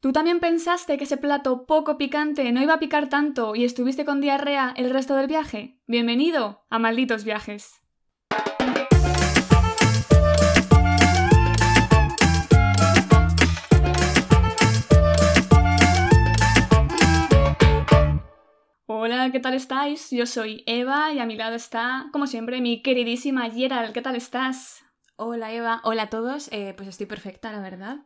[0.00, 4.04] ¿Tú también pensaste que ese plato poco picante no iba a picar tanto y estuviste
[4.04, 5.80] con diarrea el resto del viaje?
[5.88, 7.82] Bienvenido a Malditos Viajes.
[18.86, 20.12] Hola, ¿qué tal estáis?
[20.12, 23.92] Yo soy Eva y a mi lado está, como siempre, mi queridísima Gerald.
[23.92, 24.84] ¿Qué tal estás?
[25.16, 26.52] Hola Eva, hola a todos.
[26.52, 27.96] Eh, pues estoy perfecta, la verdad.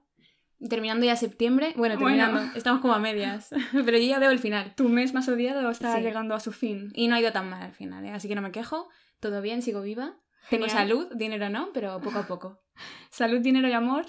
[0.69, 1.73] Terminando ya septiembre.
[1.77, 2.17] Bueno, Bueno.
[2.25, 2.57] terminando.
[2.59, 3.51] Estamos como a medias.
[3.73, 4.75] Pero yo ya veo el final.
[4.77, 6.03] ¿Tu mes más odiado está Sí.
[6.03, 6.91] llegando a su fin?
[6.95, 8.13] Y no ha ido tan mal al final, ¿eh?
[8.13, 8.89] Así que no me quejo.
[9.21, 10.15] Todo bien, sigo viva.
[10.51, 12.61] Tengo salud, dinero no, pero poco a poco.
[13.11, 14.07] Salud, dinero y amor.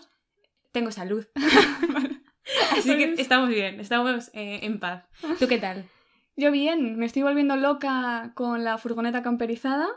[0.71, 1.25] Tengo salud.
[2.71, 5.05] Así que estamos bien, estamos eh, en paz.
[5.39, 5.85] ¿Tú qué tal?
[6.35, 9.87] Yo bien, me estoy volviendo loca con la furgoneta camperizada.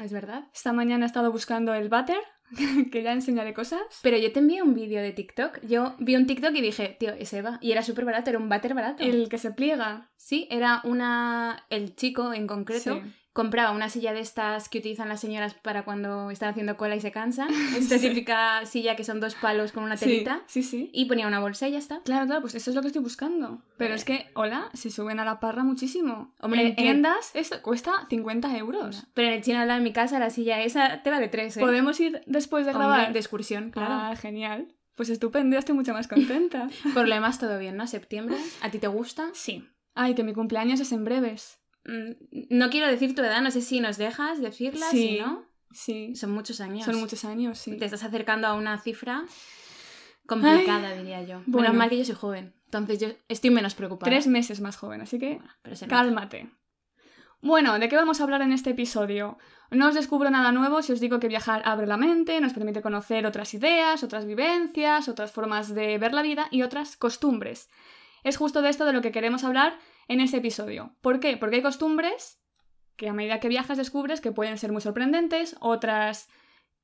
[0.00, 0.48] ¿Es verdad?
[0.52, 2.18] Esta mañana he estado buscando el váter,
[2.92, 3.82] que ya enseñaré cosas.
[4.02, 5.60] Pero yo te envié un vídeo de TikTok.
[5.62, 7.58] Yo vi un TikTok y dije, tío, es Eva.
[7.60, 9.02] Y era súper barato, era un váter barato.
[9.02, 10.10] El que se pliega.
[10.16, 11.66] Sí, era una...
[11.70, 13.12] El chico en concreto Sí.
[13.34, 17.00] Compraba una silla de estas que utilizan las señoras para cuando están haciendo cola y
[17.00, 17.48] se cansan.
[17.76, 20.42] Esta típica silla que son dos palos con una telita.
[20.46, 20.90] Sí, sí, sí.
[20.94, 22.00] Y ponía una bolsa y ya está.
[22.04, 23.60] Claro, claro, pues eso es lo que estoy buscando.
[23.76, 23.94] Pero Vale.
[23.96, 26.32] es que, hola, se suben a la parra muchísimo.
[26.40, 29.04] Hombre, en ¿en tiendas esto cuesta 50 euros.
[29.14, 31.60] Pero en el chino de mi casa la silla esa te vale tres, ¿eh?
[31.60, 33.12] ¿Podemos ir después de Hombre, grabar?
[33.12, 33.94] de excursión, claro.
[33.94, 34.68] Ah, genial.
[34.94, 36.68] Pues estupendo, estoy mucho más contenta.
[36.94, 37.88] Por lo demás, todo bien, ¿no?
[37.88, 38.36] Septiembre.
[38.62, 39.30] ¿A ti te gusta?
[39.32, 39.68] sí.
[39.96, 41.60] Ay, que mi cumpleaños es en breves.
[41.84, 42.12] Mm,
[42.50, 45.08] No quiero decir tu edad, no sé si nos dejas decirla, Sí.
[45.16, 45.44] si no.
[45.72, 46.14] Sí.
[46.14, 46.84] Son muchos años.
[46.84, 47.76] Son muchos años, sí.
[47.76, 49.24] Te estás acercando a una cifra
[50.26, 51.42] complicada, diría yo.
[51.46, 51.68] bueno.
[51.68, 52.54] Menos mal que yo soy joven.
[52.66, 54.10] Entonces yo estoy menos preocupada.
[54.10, 56.50] Tres meses más joven, así que Bueno, pero cálmate.
[57.40, 59.36] Bueno, ¿de qué vamos a hablar en este episodio?
[59.70, 62.80] No os descubro nada nuevo si os digo que viajar abre la mente, nos permite
[62.80, 67.68] conocer otras ideas, otras vivencias, otras formas de ver la vida y otras costumbres.
[68.22, 69.76] Es justo de esto de lo que queremos hablar
[70.08, 70.94] en este episodio.
[71.00, 71.36] ¿Por qué?
[71.36, 72.40] Porque hay costumbres
[72.96, 76.28] que a medida que viajas descubres que pueden ser muy sorprendentes, otras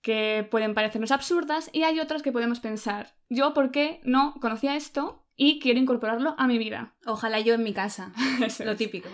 [0.02, 4.74] que pueden parecernos absurdas y hay otras que podemos pensar, yo por qué no conocía
[4.74, 6.94] esto y quiero incorporarlo a mi vida.
[7.06, 8.12] Ojalá yo en mi casa.
[8.44, 8.78] Eso Lo es.
[8.78, 9.08] típico.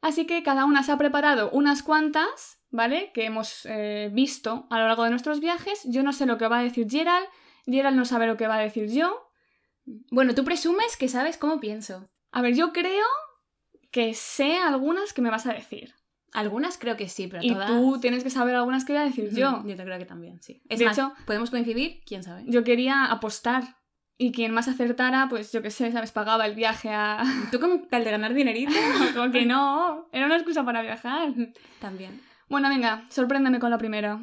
[0.00, 3.10] Así que cada una se ha preparado unas cuantas, ¿vale?
[3.12, 5.82] Que hemos eh, visto a lo largo de nuestros viajes.
[5.84, 7.26] Yo no sé lo que va a decir Gerald,
[7.66, 9.30] Gerald no sabe lo que va a decir yo.
[10.10, 12.08] Bueno, tú presumes que sabes cómo pienso.
[12.30, 13.06] A ver, yo creo
[13.90, 15.94] que sé algunas que me vas a decir.
[16.32, 17.68] Algunas creo que sí, pero Y todas...
[17.70, 19.62] tú tienes que saber algunas que voy a decir yo.
[19.66, 20.62] Yo te creo que también, sí.
[20.68, 22.02] Es De más, hecho- ¿podemos coincidir?
[22.04, 22.44] ¿Quién sabe?
[22.46, 23.76] Yo quería apostar.
[24.20, 26.10] Y quien más acertara, pues yo qué sé, ¿sabes?
[26.10, 27.22] Pagaba el viaje a...
[27.52, 28.72] ¿Tú con tal de ganar dinerito?
[29.14, 31.32] Como que no, era una excusa para viajar.
[31.80, 32.20] también.
[32.48, 34.18] Bueno, venga, sorpréndeme con la primera.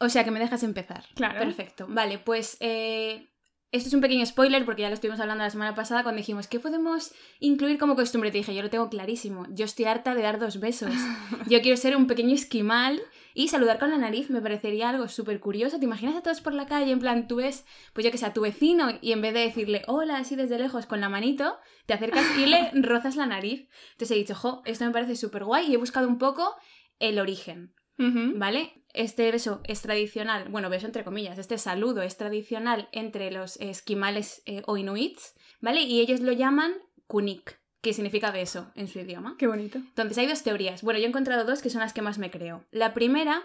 [0.00, 1.04] O sea, que me dejas empezar.
[1.14, 1.38] Claro.
[1.40, 1.86] Perfecto.
[1.90, 3.28] Vale, pues eh,
[3.74, 6.46] esto es un pequeño spoiler porque ya lo estuvimos hablando la semana pasada cuando dijimos,
[6.46, 8.30] ¿qué podemos incluir como costumbre?
[8.30, 9.46] Te dije, yo lo tengo clarísimo.
[9.50, 10.94] Yo estoy harta de dar dos besos.
[11.48, 13.02] Yo quiero ser un pequeño esquimal
[13.34, 15.80] y saludar con la nariz me parecería algo súper curioso.
[15.80, 16.92] ¿Te imaginas a todos por la calle?
[16.92, 19.40] En plan, tú ves, pues yo que sé, a tu vecino y en vez de
[19.40, 23.68] decirle hola así desde lejos con la manito, te acercas y le rozas la nariz.
[23.92, 26.54] Entonces he dicho, jo, esto me parece súper guay y he buscado un poco
[27.00, 27.74] el origen.
[27.96, 28.83] ¿Vale?
[28.94, 34.42] Este beso es tradicional, bueno, beso entre comillas, este saludo es tradicional entre los esquimales
[34.46, 35.82] eh, o inuits, ¿vale?
[35.82, 36.72] Y ellos lo llaman
[37.06, 39.34] kunik, que significa beso en su idioma.
[39.36, 39.78] Qué bonito.
[39.78, 40.82] Entonces hay dos teorías.
[40.82, 42.64] Bueno, yo he encontrado dos que son las que más me creo.
[42.70, 43.42] La primera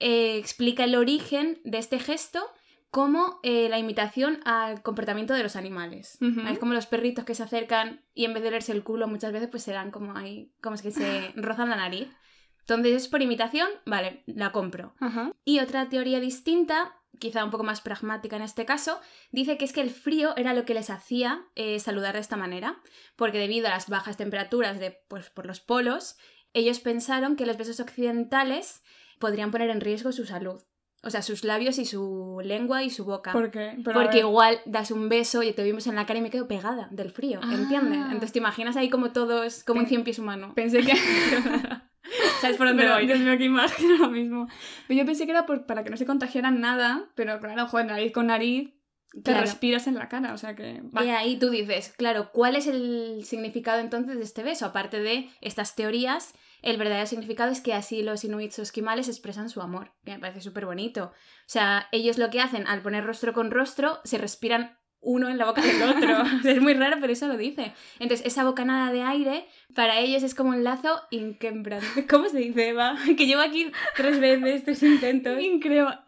[0.00, 2.42] eh, explica el origen de este gesto
[2.90, 6.18] como eh, la imitación al comportamiento de los animales.
[6.50, 9.32] Es como los perritos que se acercan y en vez de leerse el culo muchas
[9.32, 12.08] veces pues se dan como ahí, como es que se rozan la nariz.
[12.68, 14.94] Entonces es por imitación, vale, la compro.
[15.00, 15.32] Ajá.
[15.42, 19.00] Y otra teoría distinta, quizá un poco más pragmática en este caso,
[19.32, 22.36] dice que es que el frío era lo que les hacía eh, saludar de esta
[22.36, 22.78] manera,
[23.16, 26.18] porque debido a las bajas temperaturas de, pues, por los polos,
[26.52, 28.82] ellos pensaron que los besos occidentales
[29.18, 30.62] podrían poner en riesgo su salud.
[31.02, 33.32] O sea, sus labios y su lengua y su boca.
[33.32, 33.78] ¿Por qué?
[33.82, 36.48] Pero Porque igual das un beso y te vimos en la cara y me quedo
[36.48, 38.00] pegada del frío, ¿entiendes?
[38.02, 38.08] Ah.
[38.08, 40.52] Entonces te imaginas ahí como todo es como un cien pies humano.
[40.54, 40.92] Pensé que...
[42.40, 43.06] ¿Sabes por dónde Pero, voy?
[43.06, 44.48] Dios mío, qué imagen ahora mismo.
[44.86, 47.86] Pero yo pensé que era por- para que no se contagiaran nada, pero claro, joder,
[47.86, 48.70] nariz con nariz,
[49.12, 49.40] te Claro.
[49.40, 50.82] respiras en la cara, o sea que...
[50.94, 51.02] va.
[51.04, 54.66] Y ahí tú dices, claro, ¿cuál es el significado entonces de este beso?
[54.66, 59.48] Aparte de estas teorías, el verdadero significado es que así los inuits o esquimales expresan
[59.48, 61.04] su amor, que me parece súper bonito.
[61.06, 61.12] O
[61.46, 65.46] sea, ellos lo que hacen al poner rostro con rostro, se respiran uno en la
[65.46, 66.24] boca del otro.
[66.44, 67.72] Es muy raro, pero eso lo dice.
[67.98, 72.06] Entonces, esa bocanada de aire, para ellos es como un lazo inquebrantable.
[72.10, 72.96] ¿Cómo se dice, Eva?
[73.16, 75.40] Que llevo aquí tres veces tres intentos.
[75.40, 76.04] Increba...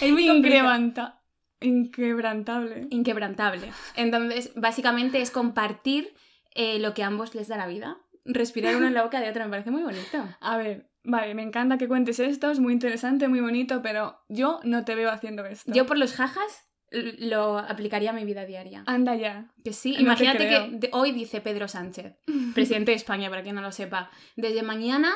[0.00, 0.28] Es muy.
[0.28, 1.22] Increvanta.
[1.60, 2.86] Inquebrantable.
[2.90, 3.72] inquebrantable.
[3.96, 6.14] Entonces, básicamente es compartir
[6.54, 7.98] eh, lo que a ambos les da la vida.
[8.24, 10.22] Respirar uno en la boca de otro me parece muy bonito.
[10.40, 14.60] A ver, vale, me encanta que cuentes esto, es muy interesante, muy bonito, pero yo
[14.64, 15.72] no te veo haciendo esto.
[15.72, 18.82] Yo por los jajas lo aplicaría a mi vida diaria.
[18.86, 19.52] Anda ya.
[19.64, 20.48] Que sí, No imagínate
[20.80, 22.16] que hoy dice Pedro Sánchez,
[22.54, 24.10] presidente de España, para quien no lo sepa.
[24.36, 25.12] Desde mañana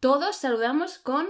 [0.00, 1.26] todos saludamos con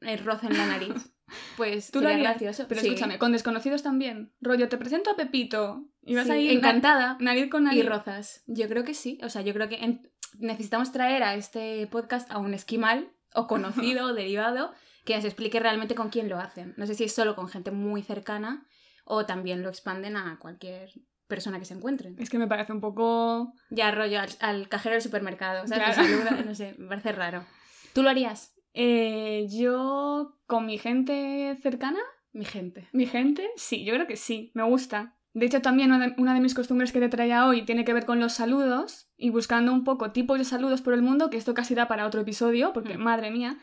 [0.00, 0.94] el roce en la nariz.
[1.58, 2.64] Pues Tú sería gracioso.
[2.70, 2.86] Pero Sí.
[2.86, 4.32] escúchame, con desconocidos también.
[4.40, 5.84] Rollo, te presento a Pepito.
[6.00, 7.18] Y vas Sí, a ir encantada.
[7.20, 7.84] nariz con nariz.
[7.84, 8.44] Y rozas.
[8.46, 9.18] Yo creo que sí.
[9.22, 13.46] O sea, yo creo que en- necesitamos traer a este podcast a un esquimal o
[13.46, 14.72] conocido o derivado
[15.04, 16.72] que nos explique realmente con quién lo hacen.
[16.78, 18.66] No sé si es solo con gente muy cercana
[19.08, 20.90] o también lo expanden a cualquier
[21.26, 22.16] persona que se encuentren.
[22.18, 23.52] Es que me parece un poco...
[23.70, 25.66] Ya rollo al, al cajero del supermercado.
[25.66, 25.94] ¿sabes?
[25.96, 26.02] Claro.
[26.08, 27.44] Saluda, no sé, me parece raro.
[27.92, 28.54] ¿Tú lo harías?
[28.74, 31.98] Eh, yo con mi gente cercana,
[32.32, 32.88] Mi gente.
[32.92, 35.16] mi gente, sí, yo creo que sí, me gusta.
[35.34, 37.92] De hecho, también una de, una de mis costumbres que te traía hoy tiene que
[37.92, 41.36] ver con los saludos y buscando un poco tipos de saludos por el mundo, que
[41.36, 43.02] esto casi da para otro episodio, porque Mm.
[43.02, 43.58] madre mía,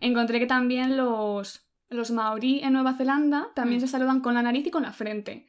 [0.00, 3.80] encontré que también los, los maorí en Nueva Zelanda también Mm.
[3.82, 5.48] se saludan con la nariz y con la frente.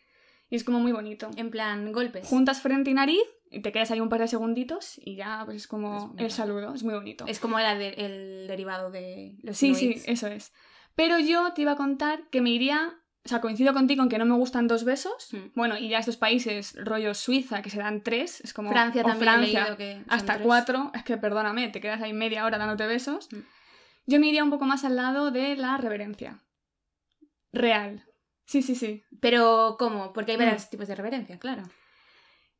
[0.49, 1.29] Y es como muy bonito.
[1.35, 2.27] En plan, golpes.
[2.27, 3.21] Juntas frente y nariz
[3.51, 6.73] y te quedas ahí un par de segunditos y ya pues es como el saludo,
[6.73, 7.25] es muy bonito.
[7.27, 10.07] Es como de- el derivado de los Sí, sí, inuits.
[10.07, 10.51] eso es.
[10.95, 12.93] Pero yo te iba a contar que me iría,
[13.23, 15.29] o sea, coincido contigo en que no me gustan dos besos.
[15.33, 15.37] Mm.
[15.55, 18.71] Bueno, y ya estos países, rollo Suiza, que se dan tres, es como...
[18.71, 20.45] Francia también he Francia, leído que son hasta tres.
[20.47, 23.29] cuatro, es que perdóname, te quedas ahí media hora dándote besos.
[23.31, 23.37] Mm.
[24.09, 26.39] Yo me iría un poco más al lado de la reverencia.
[27.51, 28.03] Real.
[28.45, 29.03] Sí, sí, sí.
[29.21, 30.13] Pero, ¿cómo?
[30.13, 30.41] Porque hay Mm.
[30.41, 31.63] varios tipos de reverencia, claro.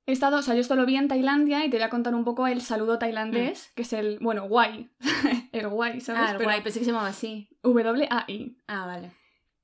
[0.05, 2.15] He estado, o sea, yo esto lo vi en Tailandia y te voy a contar
[2.15, 4.89] un poco el saludo tailandés, que es el, bueno, guay.
[5.51, 6.21] el guay, ¿sabes?
[6.21, 6.25] Mm.
[6.25, 7.49] Ah, el Pero guay, pensé que se llamaba así.
[7.63, 8.57] W-A-I.
[8.67, 9.11] Ah, vale.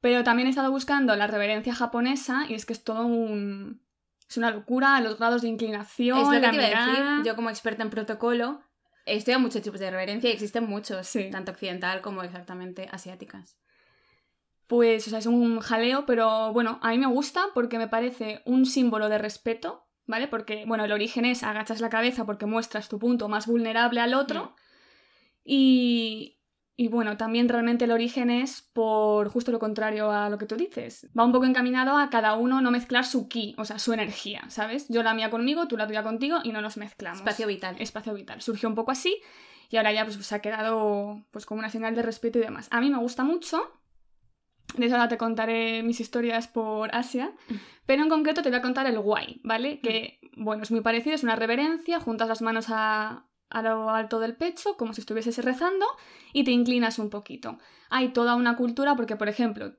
[0.02, 3.82] Pero también he estado buscando la reverencia japonesa y es que es todo un...
[4.28, 7.10] Es una locura, los grados de inclinación, es lo que la te iba a mirada.
[7.18, 7.26] decir.
[7.26, 8.60] Yo como experta en protocolo,
[9.06, 11.30] he estudiado muchos tipos de reverencia y existen muchos, Sí.
[11.30, 13.58] tanto occidental como exactamente asiáticas.
[14.68, 18.42] Pues, o sea, es un jaleo, pero bueno, a mí me gusta porque me parece
[18.46, 20.28] un símbolo de respeto, ¿vale?
[20.28, 24.16] Porque, bueno, el origen es agachas la cabeza porque muestras tu punto más vulnerable al
[24.16, 24.56] otro.
[25.44, 26.35] Y,
[26.78, 30.58] y bueno, también realmente el origen es por justo lo contrario a lo que tú
[30.58, 31.08] dices.
[31.18, 34.44] Va un poco encaminado a cada uno no mezclar su ki, o sea, su energía,
[34.50, 34.88] ¿sabes?
[34.90, 37.20] Yo la mía conmigo, tú la tuya contigo y no nos mezclamos.
[37.20, 37.78] Espacio vital.
[37.80, 38.42] espacio vital.
[38.42, 39.22] Surgió un poco así
[39.70, 42.68] y ahora ya pues, se ha quedado pues como una señal de respeto y demás.
[42.72, 43.72] A mí me gusta mucho.
[44.76, 47.32] De eso ahora te contaré mis historias por Asia.
[47.48, 47.56] Mm.
[47.86, 49.80] Pero en concreto te voy a contar el guay, ¿vale?
[49.80, 54.20] Que, bueno, es muy parecido, es una reverencia, juntas las manos a, a lo alto
[54.20, 55.86] del pecho, como si estuvieses rezando,
[56.34, 57.58] y te inclinas un poquito.
[57.90, 59.74] Hay toda una cultura, porque, por ejemplo,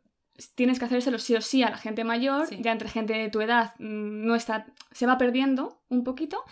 [0.55, 2.58] tienes que hacérselo sí o sí a la gente mayor, Sí.
[2.61, 6.43] ya entre gente de tu edad mm, no está, se va perdiendo un poquito.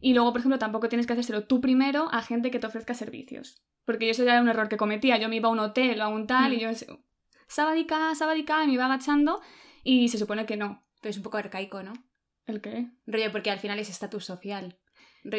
[0.00, 2.92] Y luego, por ejemplo, tampoco tienes que hacérselo tú primero a gente que te ofrezca
[2.94, 3.62] servicios.
[3.84, 5.16] Porque yo eso ya era un error que cometía.
[5.18, 6.54] Yo me iba a un hotel o a un tal Mm.
[6.54, 6.68] y yo
[7.48, 9.40] sábadica, sábadica, y me iba agachando
[9.84, 10.82] y se supone que no.
[11.00, 11.92] Pero es un poco arcaico, ¿no?
[12.46, 12.90] ¿El qué?
[13.06, 14.76] Rollo, porque al final es estatus social.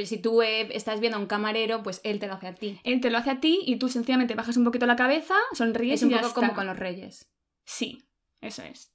[0.05, 2.79] Si tú eh, estás viendo a un camarero, pues él te lo hace a ti.
[2.83, 5.99] Él te lo hace a ti y tú sencillamente bajas un poquito la cabeza, sonríes
[5.99, 7.29] Es un y ya poco como con los reyes.
[7.65, 8.03] Sí,
[8.39, 8.92] eso es.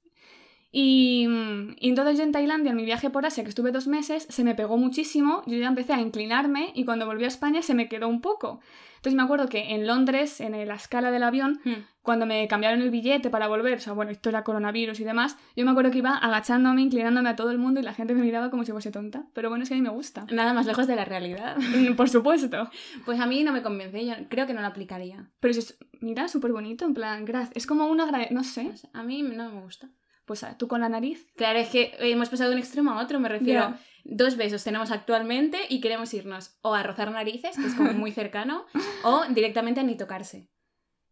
[0.70, 3.86] Y, mm, y entonces yo en Tailandia, en mi viaje por Asia, que estuve dos
[3.86, 7.62] meses, se me pegó muchísimo, yo ya empecé a inclinarme y cuando volví a España
[7.62, 8.60] se me quedó un poco.
[8.96, 11.84] Entonces me acuerdo que en Londres, en la escala del avión, Hmm.
[12.02, 15.38] cuando me cambiaron el billete para volver, o sea, bueno, esto era coronavirus y demás,
[15.56, 18.22] yo me acuerdo que iba agachándome, inclinándome a todo el mundo y la gente me
[18.22, 19.24] miraba como si fuese tonta.
[19.34, 20.26] Pero bueno, es que a mí me gusta.
[20.32, 21.56] Nada más lejos de la realidad.
[21.58, 22.68] Mm, Por supuesto.
[23.04, 25.30] Pues a mí no me convence, yo creo que no lo aplicaría.
[25.40, 27.56] Pero es, mira, súper bonito, en plan, gracias.
[27.56, 28.10] Es como una...
[28.30, 29.88] No sé, A mí no me gusta.
[30.28, 31.26] Pues tú con la nariz.
[31.36, 33.74] Claro, es que hemos pasado de un extremo a otro, me refiero.
[34.04, 38.12] Dos besos tenemos actualmente y queremos irnos o a rozar narices, que es como muy
[38.20, 38.66] cercano,
[39.02, 40.48] o directamente a ni tocarse.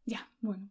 [0.05, 0.71] Ya, bueno.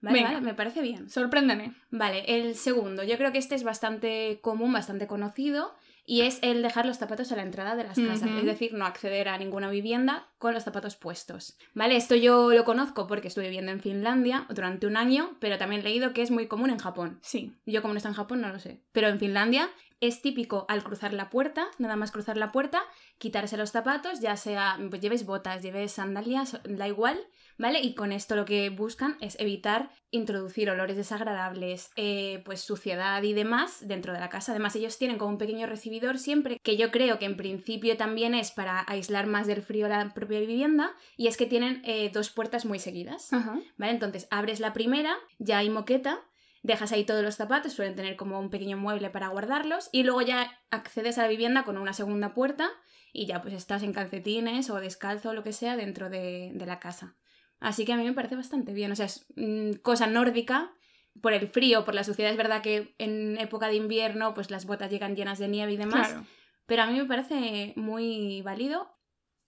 [0.00, 0.32] Vale, Venga.
[0.32, 1.08] vale, me parece bien.
[1.08, 1.72] Sorpréndeme.
[1.90, 5.74] Vale, el segundo, yo creo que este es bastante común, bastante conocido,
[6.06, 8.84] y es el dejar los zapatos a la entrada de las casas, es decir, no
[8.84, 11.56] acceder a ninguna vivienda con los zapatos puestos.
[11.72, 15.80] Vale, esto yo lo conozco porque estuve viviendo en Finlandia durante un año, pero también
[15.80, 17.18] he leído que es muy común en Japón.
[17.22, 17.54] Sí.
[17.64, 18.82] Yo como no está en Japón no lo sé.
[18.92, 19.70] Pero en Finlandia
[20.06, 22.82] es típico al cruzar la puerta, nada más cruzar la puerta,
[23.18, 27.18] quitarse los zapatos, ya sea pues, lleves botas, lleves sandalias, da igual,
[27.58, 27.80] ¿vale?
[27.80, 33.32] Y con esto lo que buscan es evitar introducir olores desagradables, eh, pues suciedad y
[33.32, 34.52] demás dentro de la casa.
[34.52, 38.34] Además ellos tienen como un pequeño recibidor siempre, que yo creo que en principio también
[38.34, 42.30] es para aislar más del frío la propia vivienda, y es que tienen eh, dos
[42.30, 43.32] puertas muy seguidas.
[43.32, 43.58] Ajá.
[43.76, 43.92] ¿Vale?
[43.92, 46.20] Entonces abres la primera, ya hay moqueta,
[46.64, 50.22] dejas ahí todos los zapatos, suelen tener como un pequeño mueble para guardarlos, y luego
[50.22, 52.68] ya accedes a la vivienda con una segunda puerta
[53.12, 56.66] y ya pues estás en calcetines o descalzo o lo que sea dentro de, de
[56.66, 57.16] la casa.
[57.60, 60.72] Así que a mí me parece bastante bien, o sea, es mm, cosa nórdica.
[61.20, 64.66] Por el frío, por la suciedad, es verdad que en época de invierno pues las
[64.66, 66.26] botas llegan llenas de nieve y demás, Claro.
[66.66, 68.90] pero a mí me parece muy válido.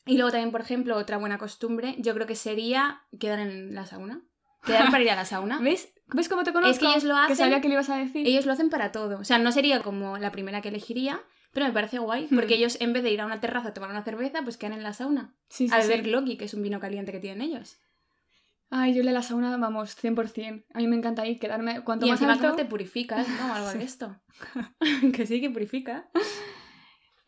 [0.04, 3.84] Y luego también, por ejemplo, otra buena costumbre, yo creo que sería quedar en la
[3.86, 4.22] sauna.
[4.66, 5.58] Quedar para ir a la sauna.
[5.62, 5.92] ¿Ves?
[6.08, 6.72] ¿Ves cómo te conozco?
[6.72, 8.26] Es que ellos lo Que hacen- sabía que le ibas a decir.
[8.26, 9.18] Ellos lo hacen para todo.
[9.18, 11.20] O sea, no sería como la primera que elegiría,
[11.52, 12.58] pero me parece guay, porque Hmm.
[12.58, 14.82] ellos en vez de ir a una terraza a tomar una cerveza, pues quedan en
[14.82, 15.34] la sauna.
[15.48, 15.88] Sí, sí, A sí.
[15.88, 17.78] beber Glocky, que es un vino caliente que tienen ellos.
[18.68, 20.64] Ay, yo le la sauna, vamos, 100%.
[20.74, 22.56] A mí me encanta ahí quedarme cuanto y más encima alto.
[22.56, 23.54] te purificas, ¿no?
[23.54, 24.16] Algo de esto.
[25.14, 26.08] que sí, que purifica.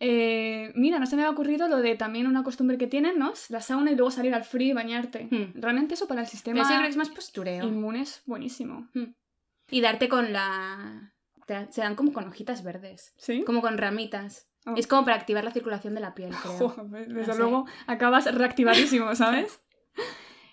[0.00, 3.32] Eh, mira, no se me ha ocurrido lo de también una costumbre que tienen, ¿no?
[3.48, 5.28] La sauna y luego salir al frío y bañarte.
[5.30, 5.60] Hmm.
[5.60, 7.64] Realmente eso para el Pero sistema que es más postureo.
[7.66, 8.88] inmune es buenísimo.
[9.70, 11.12] Y darte con la...
[11.70, 13.12] Se dan como con hojitas verdes.
[13.16, 13.42] ¿Sí?
[13.44, 14.48] Como con ramitas.
[14.66, 14.74] Oh.
[14.76, 16.68] Es como para activar la circulación de la piel, creo.
[16.68, 17.38] Joder, desde No sé.
[17.40, 19.60] luego acabas reactivadísimo, ¿sabes?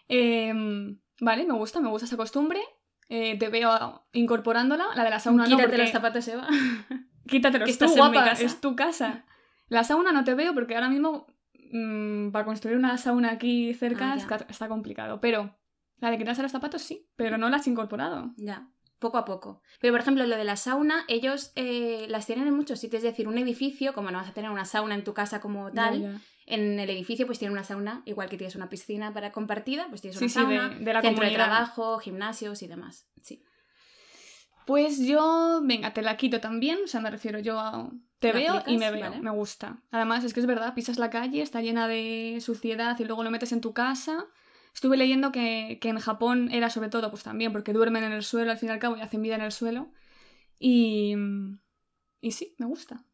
[0.08, 2.62] Em, vale, me gusta, me gusta esa costumbre.
[3.10, 6.48] Eh, te veo incorporándola, la de la sauna no, Quítate porque- los zapatos, Eva.
[7.28, 9.26] Quítatelos que en mi guapa, es tu casa.
[9.68, 11.28] La sauna no te veo porque ahora mismo
[11.72, 15.20] mm, para construir una sauna aquí cerca Ah, está, está complicado.
[15.22, 15.56] Pero
[16.00, 18.34] la de quitarse los zapatos sí, pero no la has incorporado.
[18.38, 18.68] Ya,
[19.00, 19.62] poco a poco.
[19.80, 23.04] Pero, por ejemplo, lo de la sauna, ellos eh, las tienen en muchos sitios.
[23.04, 25.72] Es decir, un edificio, como no vas a tener una sauna en tu casa como
[25.72, 26.22] tal, Ya, ya.
[26.48, 30.02] en el edificio pues tiene una sauna, igual que tienes una piscina para compartida, pues
[30.02, 33.08] tienes una sí, sauna, de, de la centro de trabajo, gimnasios y demás.
[33.22, 33.44] Sí.
[34.66, 37.92] Pues yo, venga, te la quito también, o sea, me refiero yo a...
[38.20, 39.22] Te ¿Lo veo y me veo, Vale.
[39.22, 39.84] me gusta.
[39.92, 43.30] Además, es que es verdad, pisas la calle, está llena de suciedad y luego lo
[43.30, 44.26] metes en tu casa.
[44.74, 48.24] Estuve leyendo que, que en Japón era sobre todo, pues también, porque duermen en el
[48.24, 49.92] suelo al fin y al cabo y hacen vida en el suelo.
[50.60, 51.16] Y...
[52.22, 53.06] Y sí, me gusta.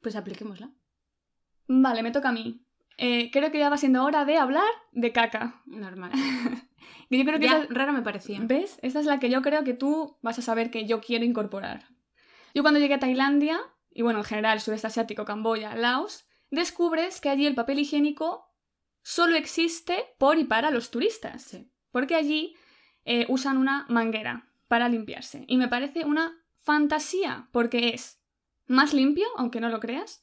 [0.00, 0.70] Pues apliquémosla.
[1.68, 2.64] Vale, me toca a mí.
[2.96, 5.62] Eh, creo que ya va siendo hora de hablar de caca.
[5.66, 6.10] Normal.
[7.10, 8.38] Yo creo que Ya, esa- raro me parecía.
[8.42, 8.78] ¿Ves?
[8.82, 11.86] Esta es la que yo creo que tú vas a saber que yo quiero incorporar.
[12.54, 13.58] Yo cuando llegué a Tailandia,
[13.90, 18.44] y bueno, en general sudeste asiático, Camboya, Laos, descubres que allí el papel higiénico
[19.02, 21.42] solo existe por y para los turistas.
[21.42, 21.70] Sí.
[21.90, 22.54] Porque allí
[23.04, 25.44] eh, usan una manguera para limpiarse.
[25.48, 28.20] Y me parece una fantasía, porque es
[28.66, 30.22] más limpio, aunque no lo creas,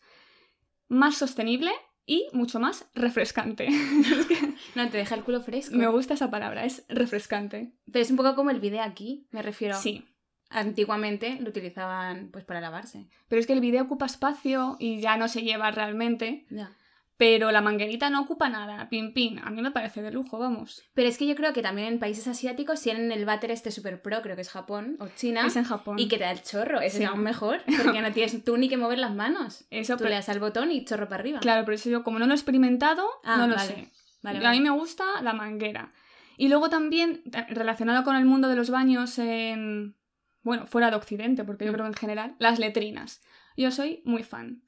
[0.87, 1.71] más sostenible
[2.05, 3.67] y mucho más refrescante.
[3.69, 5.75] Es que No, te deja el culo fresco.
[5.75, 7.73] me gusta esa palabra, es refrescante.
[7.91, 9.75] Pero es un poco como el video aquí, me refiero.
[9.75, 10.05] Sí.
[10.49, 13.07] Antiguamente lo utilizaban pues para lavarse.
[13.27, 16.45] Pero es que el vídeo ocupa espacio y ya no se lleva realmente.
[16.49, 16.71] Ya.
[17.17, 18.89] Pero la manguerita no ocupa nada.
[18.89, 19.39] Pin, pin.
[19.39, 20.83] A mí me parece de lujo, vamos.
[20.93, 24.01] Pero es que yo creo que también en países asiáticos tienen el váter este super
[24.01, 25.45] pro, creo que es Japón o China.
[25.47, 25.97] Es en Japón.
[25.97, 26.85] Y que te da el chorro, Sí.
[26.87, 27.61] es aún mejor,
[27.95, 29.65] porque no tienes tú ni que mover las manos.
[29.69, 31.39] Eso, Tú pero- le das al botón y chorro para arriba.
[31.39, 33.67] Claro, pero eso yo como no lo he experimentado, Ah, no lo vale.
[33.75, 33.91] sé.
[34.21, 35.93] Vale, A mí me gusta la manguera.
[36.37, 39.95] Y luego también, ta- relacionado con el mundo de los baños en...
[40.43, 41.75] Bueno, fuera de Occidente, porque yo Mm.
[41.75, 43.21] creo en general, las letrinas.
[43.55, 44.63] Yo soy muy fan.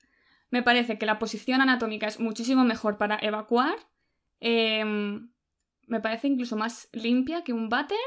[0.49, 3.75] Me parece que la posición anatómica es muchísimo mejor para evacuar.
[4.39, 5.31] em,
[5.87, 7.97] me parece incluso más limpia que un váter.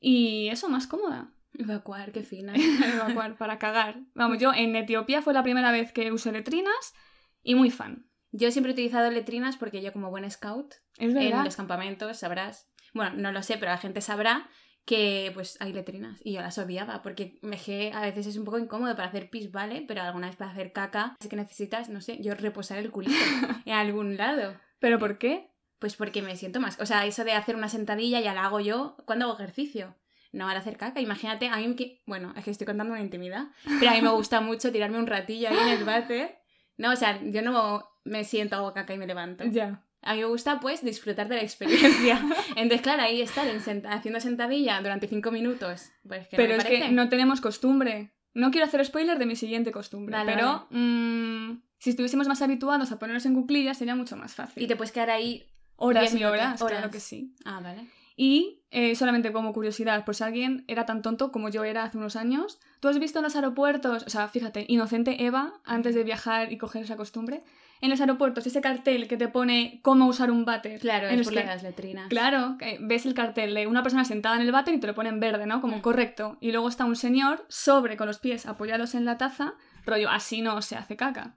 [0.00, 1.32] Y eso, más cómoda.
[1.54, 2.54] Evacuar, qué fina.
[2.94, 4.00] evacuar para cagar.
[4.14, 6.94] Vamos, yo en Etiopía fue la primera vez que usé letrinas
[7.42, 8.08] y muy fan.
[8.30, 13.16] Yo siempre he utilizado letrinas porque yo como buen scout en los campamentos sabrás, bueno,
[13.16, 14.48] no lo sé, pero la gente sabrá
[14.88, 18.46] que pues hay letrinas y yo las odiaba porque me dejé, a veces es un
[18.46, 19.84] poco incómodo para hacer pis, ¿vale?
[19.86, 23.12] Pero alguna vez para hacer caca, así que necesitas, no sé, yo reposar el culito
[23.66, 24.56] en algún lado.
[24.78, 25.50] ¿Pero por qué?
[25.78, 28.60] Pues porque me siento más, o sea, eso de hacer una sentadilla ya la hago
[28.60, 29.94] yo cuando hago ejercicio.
[30.32, 33.48] No al hacer caca, imagínate, a mí que, bueno, es que estoy contando una intimidad,
[33.78, 36.38] pero a mí me gusta mucho tirarme un ratillo ahí en el váter.
[36.78, 39.44] No, o sea, yo no me siento, hago caca y me levanto.
[39.44, 39.84] Ya.
[40.10, 42.20] A mí me gusta, pues, disfrutar de la experiencia.
[42.56, 45.90] Entonces, claro, ahí estar en senta- haciendo sentadilla durante cinco minutos.
[46.06, 46.92] Pues que no Pero me es que parece.
[46.94, 48.12] no tenemos costumbre.
[48.34, 52.92] No quiero hacer spoiler de mi siguiente costumbre, Vale, pero mm, si estuviésemos más habituados
[52.92, 54.62] a ponernos en cuclillas sería mucho más fácil.
[54.62, 55.44] Y te puedes quedar ahí.
[55.76, 56.90] Horas y minutos, horas, claro horas.
[56.90, 57.34] que sí.
[57.44, 57.86] Ah, vale.
[58.16, 61.98] Y eh, solamente como curiosidad, por si alguien era tan tonto como yo era hace
[61.98, 66.02] unos años, ¿tú has visto en los aeropuertos, o sea, fíjate, inocente Eva, antes de
[66.02, 67.44] viajar y coger esa costumbre,
[67.80, 70.80] en los aeropuertos ese cartel que te pone cómo usar un váter?
[70.80, 72.08] Claro, en es por que- las letrinas.
[72.08, 74.94] Claro, que ves el cartel de una persona sentada en el váter y te lo
[74.94, 75.60] pone en verde, ¿no?
[75.60, 75.80] Como Mm.
[75.80, 76.38] correcto.
[76.40, 79.54] Y luego está un señor sobre con los pies apoyados en la taza,
[79.86, 81.36] rollo, así no se hace caca.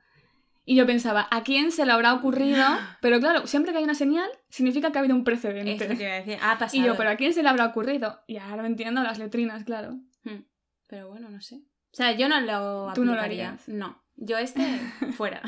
[0.63, 2.63] Y yo pensaba, ¿a quién se le habrá ocurrido?
[3.01, 5.86] Pero claro, siempre que hay una señal, significa que ha habido un que precedente.
[6.00, 6.38] iba a decir.
[6.41, 6.81] Ah, pasado.
[6.81, 8.21] Y yo, ¿pero a quién se le habrá ocurrido?
[8.27, 10.00] Y ahora lo entiendo, las letrinas, claro.
[10.24, 10.43] Hmm.
[10.88, 11.55] Pero bueno, no sé.
[11.55, 13.50] O sea, yo no lo Tú no lo aplicaría.
[13.50, 13.67] harías.
[13.67, 14.00] No.
[14.23, 14.61] Yo este,
[15.17, 15.41] fuera.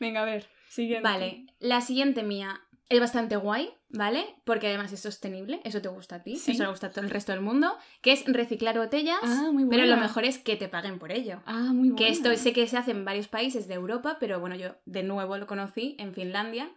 [0.00, 1.02] Venga, a ver, siguiente.
[1.02, 4.24] Vale, la siguiente mía es bastante guay, ¿vale?
[4.44, 6.52] Porque además es sostenible, eso te gusta a ti, Sí.
[6.52, 9.66] eso le gusta a todo el resto del mundo, que es reciclar botellas, Ah, muy
[9.68, 11.42] pero lo mejor es que te paguen por ello.
[11.46, 11.96] Ah, muy buena.
[11.96, 15.02] Que esto sé que se hace en varios países de Europa, pero bueno, yo de
[15.02, 16.70] nuevo lo conocí en Finlandia.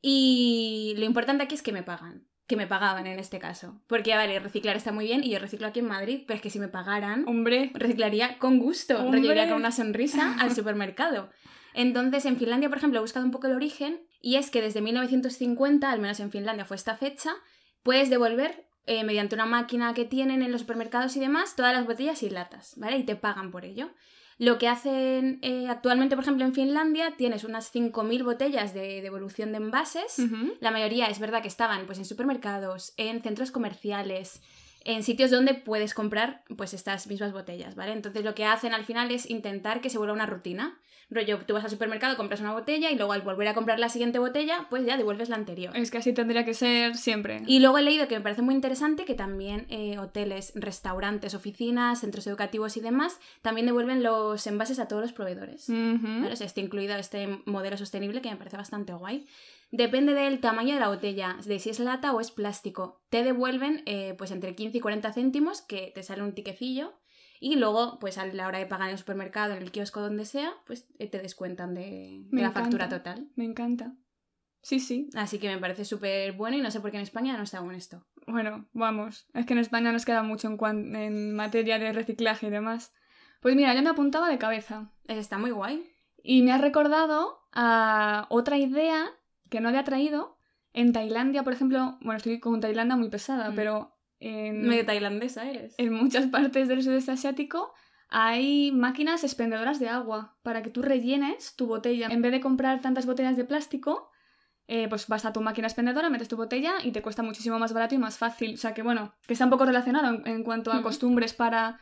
[0.00, 2.26] Y lo importante aquí es que me pagan.
[2.46, 3.80] Que me pagaban en este caso.
[3.86, 6.50] Porque, vale, reciclar está muy bien y yo reciclo aquí en Madrid, pero es que
[6.50, 9.20] si me pagaran, Hombre, reciclaría con gusto, Hombre.
[9.20, 11.30] iría con una sonrisa al supermercado.
[11.74, 14.80] Entonces, en Finlandia, por ejemplo, he buscado un poco el origen y es que desde
[14.82, 17.32] 1950, al menos en Finlandia fue esta fecha,
[17.82, 21.86] puedes devolver eh, mediante una máquina que tienen en los supermercados y demás todas las
[21.86, 22.98] botellas y latas, ¿vale?
[22.98, 23.90] Y te pagan por ello.
[24.42, 29.52] Lo que hacen eh, actualmente, por ejemplo, en Finlandia, tienes unas 5.000 botellas de devolución
[29.52, 30.16] de envases.
[30.58, 34.42] La mayoría es verdad que estaban pues en supermercados, en centros comerciales,
[34.84, 37.92] en sitios donde puedes comprar pues estas mismas botellas, ¿vale?
[37.92, 40.78] Entonces lo que hacen al final es intentar que se vuelva una rutina.
[41.10, 43.90] Rollo, tú vas al supermercado, compras una botella y luego al volver a comprar la
[43.90, 45.76] siguiente botella, pues ya devuelves la anterior.
[45.76, 47.42] es que así tendría que ser siempre.
[47.46, 52.00] Y luego he leído que me parece muy interesante que también eh, hoteles, restaurantes, oficinas,
[52.00, 55.68] centros educativos y demás también devuelven los envases a todos los proveedores.
[55.68, 59.26] O sea, está incluido este modelo sostenible que me parece bastante guay.
[59.72, 63.02] Depende del tamaño de la botella, de si es lata o es plástico.
[63.08, 66.92] Te devuelven eh, pues entre 15 y 40 céntimos, que te sale un tiquecillo,
[67.40, 70.26] y luego, pues a la hora de pagar en el supermercado, en el kiosco, donde
[70.26, 72.60] sea, pues eh, te descuentan de, la encanta.
[72.60, 73.30] factura total.
[73.34, 73.94] Me encanta.
[74.60, 75.08] Sí, sí.
[75.14, 77.58] Así que me parece súper bueno y no sé por qué en España no está
[77.58, 78.06] aún esto.
[78.28, 79.26] Bueno, vamos.
[79.34, 82.92] Es que en España nos queda mucho en, cuan- en materia de reciclaje y demás.
[83.40, 84.92] Pues mira, yo me apuntaba de cabeza.
[85.08, 85.90] Está muy guay.
[86.22, 89.10] Y me ha recordado a otra idea
[89.52, 90.36] que no había traído.
[90.72, 93.54] En Tailandia, por ejemplo, bueno, estoy con Tailandia muy pesada, Mm.
[93.54, 95.74] pero en, Medio tailandesa eres.
[95.78, 97.72] en muchas partes del sudeste asiático
[98.08, 102.08] hay máquinas expendedoras de agua para que tú rellenes tu botella.
[102.10, 104.10] En vez de comprar tantas botellas de plástico,
[104.68, 107.72] eh, pues vas a tu máquina expendedora, metes tu botella y te cuesta muchísimo más
[107.72, 108.54] barato y más fácil.
[108.54, 111.78] O sea que bueno, que está un poco relacionado en, en cuanto a costumbres para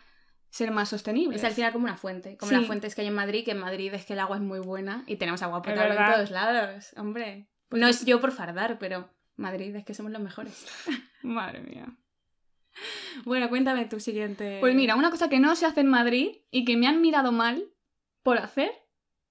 [0.50, 1.40] ser más sostenibles.
[1.40, 2.56] Es al final como una fuente, como Sí.
[2.56, 4.58] las fuentes que hay en Madrid, que en Madrid es que el agua es muy
[4.60, 7.49] buena y tenemos agua potable en todos lados, hombre.
[7.70, 10.66] Pues no es yo por fardar, pero Madrid es que somos los mejores.
[11.22, 11.86] Madre mía.
[13.24, 14.58] Bueno, cuéntame tu siguiente.
[14.60, 17.32] Pues mira, una cosa que no se hace en Madrid y que me han mirado
[17.32, 17.64] mal
[18.22, 18.70] por hacer,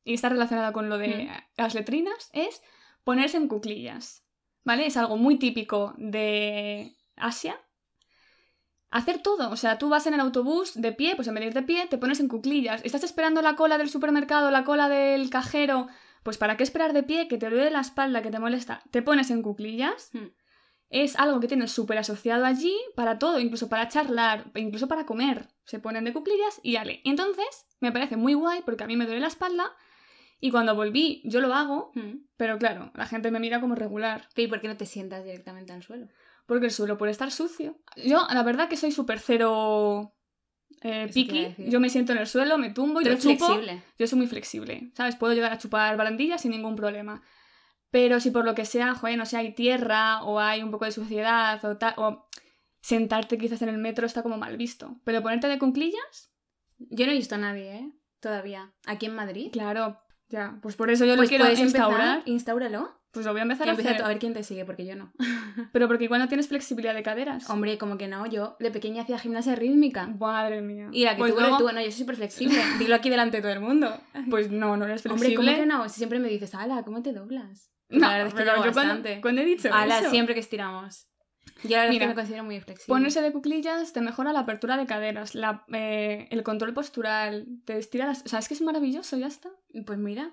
[0.03, 1.29] y está relacionada con lo de Mm.
[1.57, 2.63] las letrinas, es
[3.03, 4.25] ponerse en cuclillas.
[4.65, 4.85] ¿Vale?
[4.87, 7.59] Es algo muy típico de Asia.
[8.91, 11.47] Hacer todo, o sea, tú vas en el autobús de pie, pues en vez de
[11.47, 12.81] ir de pie, te pones en cuclillas.
[12.83, 15.87] Estás esperando la cola del supermercado, la cola del cajero,
[16.23, 17.27] pues ¿para qué esperar de pie?
[17.27, 18.81] Que te duele la espalda, que te molesta.
[18.91, 20.27] Te pones en cuclillas Mm.
[20.91, 25.47] es algo que tienes súper asociado allí para todo, incluso para charlar, incluso para comer.
[25.65, 27.01] Se ponen de cuclillas y ale.
[27.03, 29.71] Y entonces me parece muy guay porque a mí me duele la espalda
[30.41, 32.25] y cuando volví yo lo hago, Mm.
[32.37, 34.27] pero claro, la gente me mira como regular.
[34.35, 36.07] ¿Y por qué no te sientas directamente al suelo?
[36.47, 37.77] Porque el suelo puede estar sucio.
[37.95, 40.13] Yo, la verdad que soy súper cero
[40.81, 41.55] eh, picky.
[41.69, 43.45] Yo me siento en el suelo, me tumbo y Tú lo eres chupo.
[43.45, 43.83] flexible.
[43.97, 45.15] Yo soy muy flexible, ¿sabes?
[45.15, 47.21] Puedo llegar a chupar barandillas sin ningún problema.
[47.91, 50.85] Pero si por lo que sea, joder, no sé, hay tierra o hay un poco
[50.85, 52.27] de suciedad o tal, o
[52.81, 54.99] sentarte quizás en el metro está como mal visto.
[55.03, 56.31] Pero ponerte de cunclillas,
[56.77, 57.91] Yo no he visto a nadie, ¿eh?
[58.19, 58.73] Todavía.
[58.85, 59.49] Aquí en Madrid.
[59.51, 62.01] claro, ya, pues por eso yo Pues lo quiero puedes instaurar.
[62.17, 62.99] empezar, instauralo.
[63.11, 64.03] Pues lo voy a empezar Y a hacer.
[64.03, 65.11] a ver quién te sigue, porque yo no.
[65.73, 67.49] Pero porque igual no tienes flexibilidad de caderas.
[67.49, 70.05] Hombre, como que no, yo de pequeña hacía gimnasia rítmica.
[70.05, 70.89] Madre mía.
[70.91, 72.59] Y la que pues tú, luego- tú, no, yo soy súper flexible.
[72.79, 73.99] Dilo aquí delante de todo el mundo.
[74.29, 75.51] Pues no, no eres Hombre, flexible.
[75.53, 75.89] ¿cómo que no?
[75.89, 77.71] Si siempre me dices, ala, ¿cómo te doblas?
[77.89, 79.21] No, la verdad es que yo cuando, bastante.
[79.21, 81.07] cuando he dicho Ala, eso, siempre que estiramos.
[81.63, 82.87] Yo la Mira, que me considero muy flexible.
[82.87, 87.77] Ponerse de cuclillas te mejora la apertura de caderas, la, eh, el control postural, te
[87.77, 88.23] estira las...
[88.25, 89.49] O sea, es que es maravilloso, ya está.
[89.85, 90.31] Pues mira.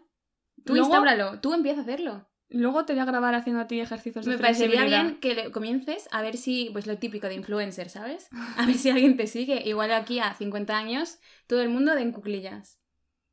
[0.65, 2.29] Tú Luego- instáuralo, tú empieza a hacerlo.
[2.49, 6.09] Luego te voy a grabar haciendo a ti ejercicios de Me parecería bien que comiences
[6.13, 8.29] a ver si, pues lo típico de influencer, ¿sabes?
[8.57, 9.67] A ver si alguien te sigue.
[9.69, 12.79] Igual aquí a 50 años, todo el mundo de en cuclillas.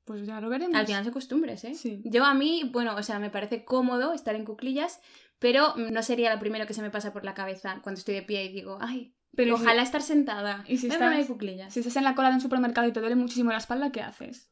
[0.06, 0.76] Pues ya lo veremos.
[0.76, 1.76] Al final se costumbres, ¿eh?
[1.76, 2.02] Sí.
[2.04, 5.00] Yo a mí, bueno, o sea, me parece cómodo estar en cuclillas,
[5.44, 8.22] pero no sería lo primero que se me pasa por la cabeza cuando estoy de
[8.24, 10.64] pie y digo, ay, Pero si- ojalá estar sentada.
[10.68, 11.74] y si Voy estás- cuclillas.
[11.74, 14.02] Si estás en la cola de un supermercado y te duele muchísimo la espalda, ¿qué
[14.02, 14.50] haces?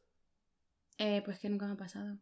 [0.98, 2.18] Eh, pues que nunca me ha pasado.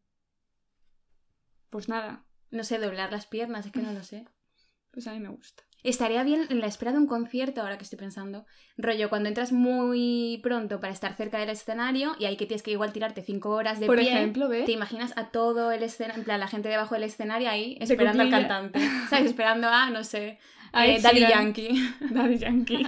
[1.70, 4.26] Pues nada, No sé, doblar las piernas, es que no lo sé.
[4.92, 5.62] pues a mí me gusta.
[5.82, 8.44] Estaría bien en la espera de un concierto, ahora que estoy pensando.
[8.76, 12.70] Rollo, cuando entras muy pronto para estar cerca del escenario y ahí que tienes que
[12.72, 14.08] igual tirarte cinco horas de Por pie.
[14.12, 14.64] ejemplo, ¿ves?
[14.66, 18.22] Te imaginas a todo el escenario, en plan, la gente debajo del escenario ahí esperando
[18.22, 18.78] al cantante.
[19.10, 19.26] ¿Sabes?
[19.26, 20.38] Esperando a, no sé,
[20.72, 21.20] A eh, Daddy.
[21.20, 21.94] Yankee.
[22.10, 22.82] Daddy Yankee.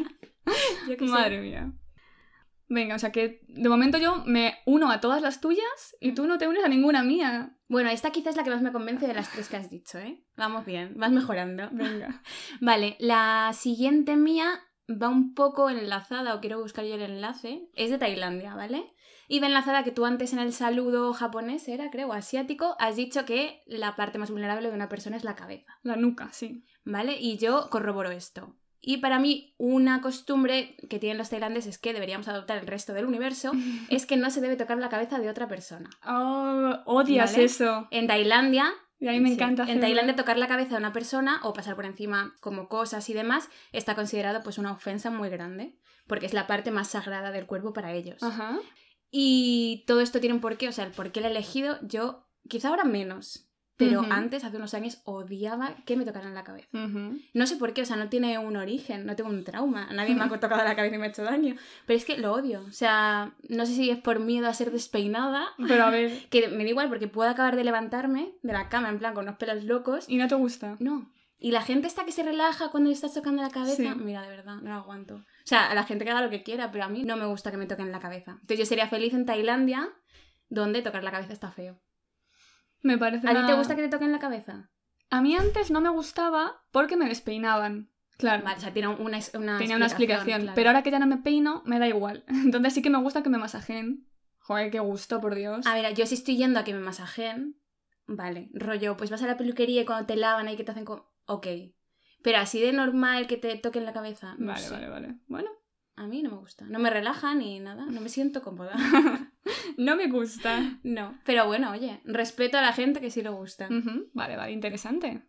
[0.88, 1.12] Yo qué sé.
[1.12, 1.72] Madre mía.
[2.72, 6.26] Venga, o sea que de momento yo me uno a todas las tuyas y tú
[6.26, 7.58] no te unes a ninguna mía.
[7.68, 9.98] Bueno, esta quizás es la que más me convence de las tres que has dicho,
[9.98, 10.24] ¿eh?
[10.38, 11.68] Vamos bien, vas mejorando.
[11.70, 12.22] Venga.
[12.62, 17.68] Vale, la siguiente mía va un poco enlazada, o quiero buscar yo el enlace.
[17.74, 18.94] Es de Tailandia, ¿vale?
[19.28, 23.26] Y va enlazada que tú antes en el saludo japonés, era, creo, asiático, has dicho
[23.26, 26.64] que la parte más vulnerable de una persona es la cabeza, La nuca, sí.
[26.84, 27.18] ¿vale?
[27.20, 28.56] Y yo corroboro esto.
[28.84, 33.06] Y para mí, una costumbre que tienen los tailandeses que deberíamos adoptar el resto del
[33.06, 33.52] universo
[33.88, 35.88] es que no se debe tocar la cabeza de otra persona.
[36.04, 37.44] Oh, odias Vale.
[37.44, 37.86] eso.
[37.92, 39.80] En Tailandia, Y a mí me sí, encanta en.
[39.80, 43.48] Tailandia tocar la cabeza de una persona o pasar por encima como cosas y demás
[43.70, 47.72] está considerado pues una ofensa muy grande, porque es la parte más sagrada del cuerpo
[47.72, 48.20] para ellos.
[48.20, 48.58] Ajá.
[49.12, 52.70] Y todo esto tiene un porqué, o sea, el porqué lo he elegido yo, quizá
[52.70, 56.68] ahora menos, pero antes, hace unos años, odiaba que me tocaran la cabeza.
[57.34, 60.14] No sé por qué, o sea, no tiene un origen, no tengo un trauma, nadie
[60.14, 61.56] me ha tocado la cabeza y me ha hecho daño,
[61.86, 64.70] pero es que lo odio, o sea, no sé si es por miedo a ser
[64.70, 68.68] despeinada, Pero a ver, que me da igual porque puedo acabar de levantarme de la
[68.68, 70.08] cama en plan con unos pelos locos.
[70.08, 70.76] ¿y no te gusta?
[70.78, 71.10] No.
[71.44, 73.88] Y la gente está que se relaja cuando le estás tocando la cabeza, Sí.
[73.98, 75.16] mira, de verdad, no lo aguanto.
[75.16, 77.26] O sea, a la gente que haga lo que quiera, pero a mí no me
[77.26, 78.32] gusta que me toquen la cabeza.
[78.32, 79.88] Entonces yo sería feliz en Tailandia,
[80.48, 81.80] donde tocar la cabeza está feo.
[82.82, 84.70] Me parece ¿A ti te una- gusta que te toquen la cabeza?
[85.10, 87.90] A mí antes no me gustaba porque me despeinaban.
[88.18, 88.44] Claro.
[88.44, 90.42] Vale, o sea, tiene una, una Tenía una explicación.
[90.42, 90.54] claro.
[90.54, 92.24] Pero ahora que ya no me peino, me da igual.
[92.28, 94.06] Entonces sí que me gusta que me masajeen.
[94.38, 95.66] Joder, qué gusto, por Dios.
[95.66, 97.56] A ver, yo si estoy yendo a que me masajeen,
[98.06, 100.84] vale, rollo, pues vas a la peluquería y cuando te lavan ahí que te hacen
[100.84, 101.02] con...
[101.26, 101.46] Ok.
[102.22, 104.70] Pero así de normal que te toquen la cabeza, no vale, sé.
[104.72, 105.16] vale, vale.
[105.26, 105.50] Bueno,
[105.96, 106.64] A mí no me gusta.
[106.66, 107.84] No me relaja ni nada.
[107.86, 108.72] No me siento cómoda.
[109.76, 110.78] no me gusta.
[110.82, 111.18] no.
[111.24, 113.68] Pero bueno, oye, respeto a la gente que sí le gusta.
[114.12, 115.22] Vale, vale, interesante.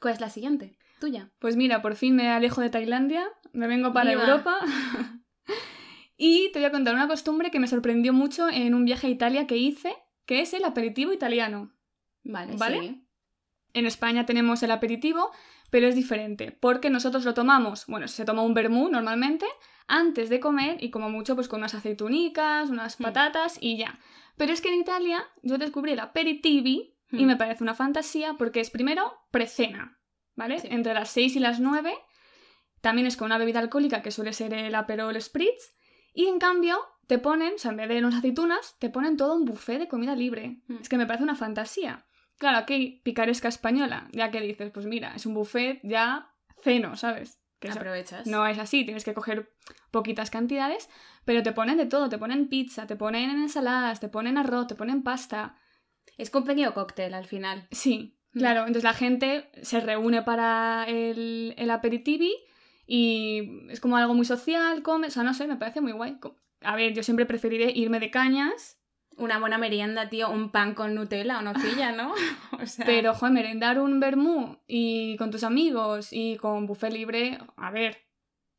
[0.00, 0.78] ¿Cuál es la siguiente?
[1.00, 1.30] Tuya.
[1.38, 4.22] Pues mira, por fin me alejo de Tailandia, me vengo para Viva.
[4.22, 4.58] Europa.
[6.16, 9.10] y te voy a contar una costumbre que me sorprendió mucho en un viaje a
[9.10, 9.94] Italia que hice,
[10.26, 11.72] que es el aperitivo italiano.
[12.24, 12.80] Vale, ¿Vale?
[12.80, 13.04] sí.
[13.74, 15.30] En España tenemos el aperitivo,
[15.70, 19.46] pero es diferente, porque nosotros lo tomamos, bueno, se toma un vermú normalmente,
[19.88, 23.02] antes de comer y como mucho pues con unas aceitunicas, unas Hmm.
[23.02, 23.98] patatas y ya.
[24.36, 27.26] Pero es que en Italia yo descubrí el aperitivi y Hmm.
[27.26, 29.98] me parece una fantasía porque es primero precena,
[30.36, 30.60] ¿vale?
[30.60, 30.68] Sí.
[30.70, 31.92] Entre las 6 y las 9.
[32.80, 35.74] También es con una bebida alcohólica que suele ser el Aperol Spritz.
[36.14, 39.34] Y en cambio te ponen, o sea, en vez de unas aceitunas, te ponen todo
[39.34, 40.60] un buffet de comida libre.
[40.68, 40.76] Hmm.
[40.82, 42.04] Es que me parece una fantasía.
[42.38, 46.30] Claro, aquí picaresca española, ya que dices, pues mira, es un buffet ya
[46.62, 47.40] ceno, ¿sabes?
[47.58, 48.26] Que Aprovechas.
[48.26, 49.52] no es así, tienes que coger
[49.90, 50.88] poquitas cantidades,
[51.24, 54.74] pero te ponen de todo, te ponen pizza, te ponen ensaladas, te ponen arroz, te
[54.76, 55.56] ponen pasta.
[56.16, 57.66] Es pequeño cóctel al final.
[57.70, 58.38] Sí, Mm.
[58.40, 62.34] claro, entonces la gente se reúne para el, el aperitivi
[62.86, 66.18] y es como algo muy social, come, o sea, no sé, me parece muy guay.
[66.60, 68.77] A ver, yo siempre preferiré irme de cañas,
[69.18, 70.30] Una buena merienda, tío.
[70.30, 72.12] Un pan con Nutella o nocilla, ¿no?
[72.62, 72.86] o sea...
[72.86, 77.98] pero, joder, merendar un vermú y con tus amigos y con buffet libre, a ver,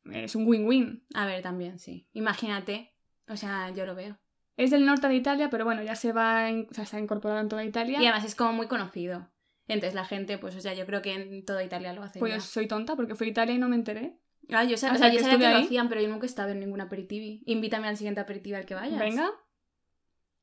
[0.04, 1.04] es un win-win.
[1.14, 2.06] A ver, también, sí.
[2.12, 2.94] Imagínate.
[3.28, 4.18] O sea, yo lo veo.
[4.56, 7.48] Es del norte de Italia, pero bueno, ya se va, o sea, está incorporado en
[7.48, 7.98] toda Italia.
[8.00, 9.30] Y además es como muy conocido.
[9.68, 12.34] Entonces la gente, pues, o sea, yo creo que en toda Italia lo hacen Pues
[12.34, 12.40] ya.
[12.40, 14.18] soy tonta porque fui a Italia y no me enteré.
[14.50, 16.28] Ah, yo, sab- hasta o sea, yo sabía que lo hacían, pero yo nunca he
[16.28, 17.40] estado en ningún aperitivo.
[17.46, 18.98] Invítame al siguiente aperitivo al que vayas.
[18.98, 19.30] Venga.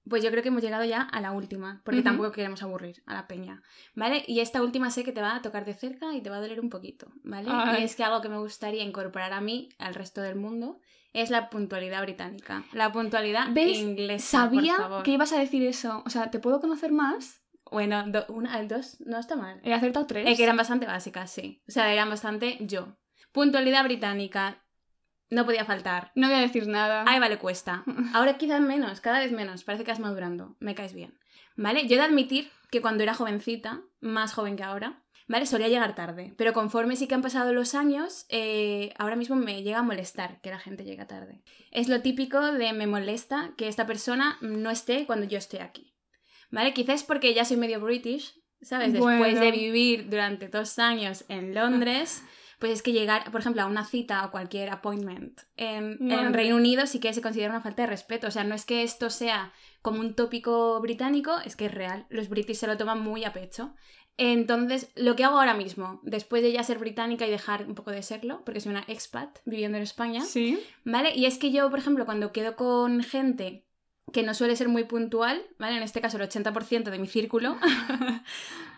[0.09, 3.13] Pues yo creo que hemos llegado ya a la última, porque tampoco queremos aburrir a
[3.13, 3.61] la peña,
[3.95, 4.23] ¿vale?
[4.27, 6.41] Y esta última sé que te va a tocar de cerca y te va a
[6.41, 7.49] doler un poquito, ¿vale?
[7.51, 7.81] Ay.
[7.81, 10.79] Y es que algo que me gustaría incorporar a mí, al resto del mundo,
[11.13, 12.63] es la puntualidad británica.
[12.73, 13.77] La puntualidad ¿Ves?
[13.77, 15.03] inglesa, por Sabía favor.
[15.03, 16.03] que ibas a decir eso.
[16.05, 17.41] O sea, ¿te puedo conocer más?
[17.71, 19.59] Bueno, do- una, dos, no está mal.
[19.63, 20.25] He acertado tres.
[20.27, 21.61] Eh, que eran bastante básicas, sí.
[21.67, 22.95] O sea, eran bastante yo.
[23.31, 24.63] Puntualidad británica.
[25.29, 26.11] No podía faltar.
[26.15, 27.03] No voy a decir nada.
[27.07, 27.83] Ay, vale, cuesta.
[28.13, 29.63] Ahora quizás menos, cada vez menos.
[29.63, 30.55] Parece que vas madurando.
[30.59, 31.17] Me caes bien.
[31.55, 31.87] ¿Vale?
[31.87, 35.45] Yo he de admitir que cuando era jovencita, más joven que ahora, ¿vale?
[35.45, 36.33] Solía llegar tarde.
[36.37, 40.39] Pero conforme sí que han pasado los años, eh, ahora mismo me llega a molestar
[40.41, 41.41] que la gente llegue tarde.
[41.71, 45.93] Es lo típico de me molesta que esta persona no esté cuando yo estoy aquí.
[46.51, 46.73] ¿Vale?
[46.73, 48.93] Quizás porque ya soy medio british, ¿sabes?
[48.93, 49.39] Después Bueno.
[49.41, 52.23] de vivir durante dos años en Londres.
[52.59, 56.33] Pues es que llegar, por ejemplo, a una cita o cualquier appointment en.
[56.33, 58.27] Reino Unido sí que se considera una falta de respeto.
[58.27, 62.07] O sea, no es que esto sea como un tópico británico, es que es real.
[62.09, 63.75] Los british se lo toman muy a pecho.
[64.19, 67.91] Entonces, lo que hago ahora mismo, después de ya ser británica y dejar un poco
[67.91, 70.59] de serlo, porque soy una expat viviendo en España, Sí.
[70.83, 71.13] ¿vale?
[71.15, 73.67] Y es que yo, por ejemplo, cuando quedo con gente
[74.11, 75.77] que no suele ser muy puntual, ¿vale?
[75.77, 77.57] En este caso el 80% de mi círculo,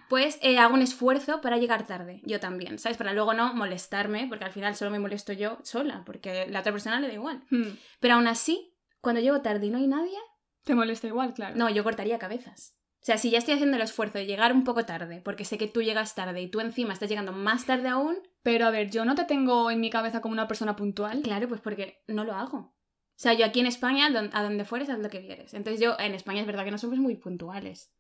[0.10, 2.98] pues eh, hago un esfuerzo para llegar tarde, yo también, ¿sabes?
[2.98, 6.72] Para luego no molestarme, porque al final solo me molesto yo sola, porque la otra
[6.72, 7.44] persona le da igual.
[7.50, 7.78] Hmm.
[8.00, 10.18] Pero aún así, cuando llego tarde y no hay nadie,
[10.64, 11.56] Te molesta igual, claro.
[11.56, 12.76] no, yo cortaría cabezas.
[13.02, 15.58] O sea, si ya estoy haciendo el esfuerzo de llegar un poco tarde, porque sé
[15.58, 18.90] que tú llegas tarde y tú encima estás llegando más tarde aún, Pero a ver,
[18.90, 21.22] yo no te tengo en mi cabeza como una persona puntual.
[21.22, 22.58] claro, pues porque no lo hago.
[22.58, 25.54] O sea, yo aquí en España, a donde fueres, haz lo que vieres.
[25.54, 27.92] Entonces yo, en España es verdad que no somos muy puntuales.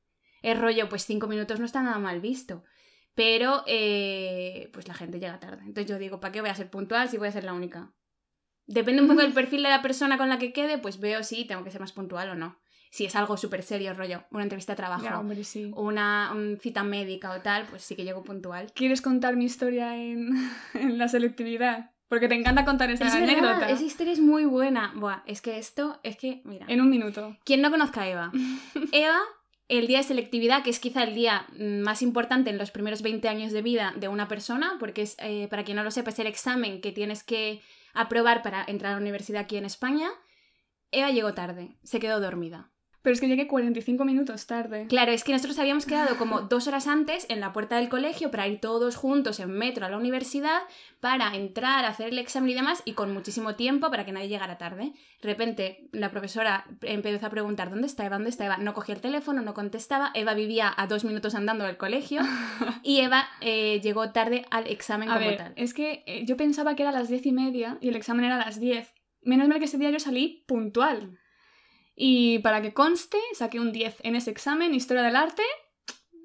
[0.41, 2.63] El rollo, pues cinco minutos no está nada mal visto.
[3.15, 5.63] Pero, eh, pues la gente llega tarde.
[5.65, 7.91] Entonces yo digo, ¿para qué voy a ser puntual si voy a ser la única?
[8.65, 11.45] Depende un poco del perfil de la persona con la que quede, pues veo si
[11.45, 12.60] tengo que ser más puntual o no.
[12.91, 15.71] Si es algo súper serio, rollo, una entrevista de trabajo, hombre, sí.
[15.75, 18.71] una un cita médica o tal, pues sí que llego puntual.
[18.73, 20.30] ¿Quieres contar mi historia en,
[20.73, 21.91] en la selectividad?
[22.08, 23.69] Porque te encanta contar esta Es verdad, anécdota.
[23.69, 24.93] esa historia es muy buena.
[24.95, 26.65] Buah, es que esto, es que, mira.
[26.67, 27.38] En un minuto.
[27.45, 28.32] Quien no conozca a Eva.
[28.91, 29.19] Eva,
[29.69, 33.01] el día de selectividad, que es quizá el día mm, más importante en los primeros
[33.01, 36.10] 20 años de vida de una persona, porque es, eh, para quien no lo sepa,
[36.10, 37.62] es el examen que tienes que
[37.93, 40.10] aprobar para entrar a la universidad aquí en España.
[40.91, 42.71] Eva llegó tarde, se quedó dormida.
[43.01, 44.88] Pero es que llegué 45 minutos tarde.
[44.88, 48.29] Claro, es que nosotros habíamos quedado como dos horas antes en la puerta del colegio
[48.29, 50.62] para ir todos juntos en metro a la universidad
[50.99, 54.57] para entrar, hacer el examen y demás, y con muchísimo tiempo para que nadie llegara
[54.57, 54.91] tarde.
[55.21, 58.17] De repente, la profesora empezó a preguntar ¿dónde está Eva?
[58.17, 58.57] ¿Dónde está Eva?
[58.57, 60.12] No cogía el teléfono, no contestaba.
[60.13, 62.21] Eva vivía a dos minutos andando del colegio
[62.83, 65.53] y Eva eh, llegó tarde al examen A como ver, tal.
[65.55, 68.25] es que eh, yo pensaba que era a las 10 y media y el examen
[68.25, 68.93] era a las 10.
[69.21, 71.17] Menos mal que ese día yo salí puntual.
[72.01, 75.43] Y para que conste, saqué un 10 en ese examen, Historia del Arte.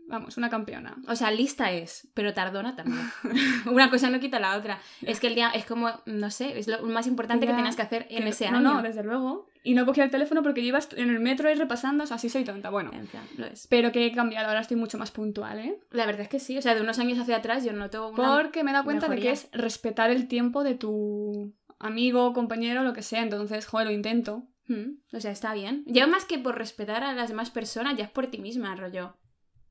[0.06, 0.96] Vamos, una campeona.
[1.08, 3.00] O sea, lista es, pero tardona también.
[3.66, 4.78] Una cosa no quita la otra.
[5.02, 7.82] Es que el día es como, no sé, es lo más importante que tenías que
[7.82, 8.74] hacer en Que- ese no, año.
[8.74, 9.48] No, desde luego.
[9.64, 12.16] Y no cogía el teléfono porque yo iba en el metro y repasando, o sea,
[12.16, 12.68] así soy tonta.
[12.70, 13.66] Bueno, En plan, lo es.
[13.68, 15.80] pero que he cambiado, ahora estoy mucho más puntual, ¿eh?
[15.90, 18.36] La verdad es que sí, o sea, de unos años hacia atrás yo noto una...
[18.36, 22.82] Porque me he dado cuenta de que es respetar el tiempo de tu amigo, compañero,
[22.82, 23.22] lo que sea.
[23.22, 24.44] Entonces, joder, lo intento.
[24.66, 25.84] Mm, O sea, está bien.
[25.86, 29.16] Ya más que por respetar a las demás personas, ya es por ti misma, rollo.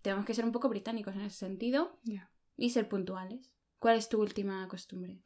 [0.01, 1.99] Tenemos que ser un poco británicos en ese sentido
[2.57, 3.51] y ser puntuales.
[3.79, 5.19] ¿Cuál es tu última costumbre?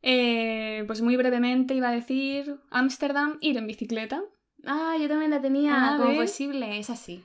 [0.00, 4.22] Eh, pues muy brevemente iba a decir Ámsterdam, ir en bicicleta,
[4.64, 7.24] Ah, yo también la tenía Ah, como posible, es así.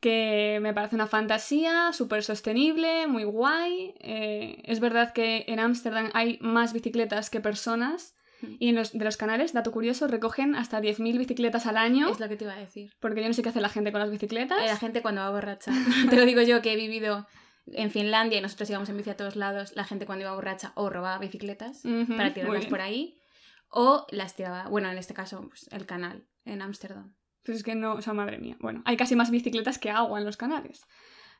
[0.00, 3.94] que me parece una fantasía, súper sostenible, muy guay.
[4.00, 8.14] Eh, es verdad que en Ámsterdam hay más bicicletas que personas.
[8.58, 12.20] Y en los, de los canales, dato curioso, recogen hasta 10.000 bicicletas al año, Es
[12.20, 12.92] lo que te iba a decir.
[13.00, 14.60] porque yo no sé qué hace la gente con las bicicletas.
[14.60, 15.72] Eh, La gente cuando va borracha.
[16.10, 17.26] te lo digo yo que he vivido
[17.66, 19.74] en Finlandia y nosotros íbamos en bici a todos lados.
[19.76, 23.18] La gente cuando iba borracha o robaba bicicletas Ujú, para muy tirarlas por ahí
[23.70, 27.14] o las tiraba, bueno, en este caso, pues, el canal en Ámsterdam.
[27.44, 28.56] Pues es que no, o sea, madre mía.
[28.60, 30.86] Bueno, hay casi más bicicletas que agua en los canales.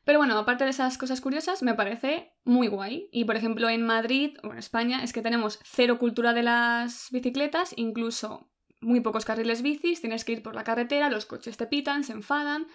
[0.03, 3.09] Pero bueno, aparte de esas cosas curiosas, me parece muy guay.
[3.11, 7.09] Y por ejemplo, en Madrid o en España es que tenemos cero cultura de las
[7.11, 8.49] bicicletas, incluso
[8.81, 12.13] muy pocos carriles bicis, tienes que ir por la carretera, los coches te pitan, se
[12.13, 12.67] enfadan